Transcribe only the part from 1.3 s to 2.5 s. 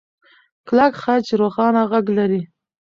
روښانه غږ لري.